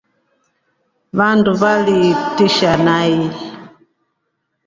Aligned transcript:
Vandu 1.17 1.51
validisha 1.61 2.71
nai. 2.85 3.15